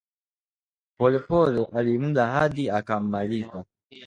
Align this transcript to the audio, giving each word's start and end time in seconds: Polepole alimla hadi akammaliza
Polepole 0.99 1.67
alimla 1.77 2.23
hadi 2.33 2.63
akammaliza 2.77 3.65